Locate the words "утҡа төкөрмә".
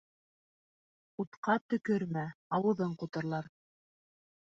1.23-2.23